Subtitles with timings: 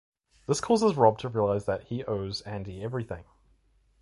[0.47, 3.23] This causes Rob to realise that he owes Andy everything.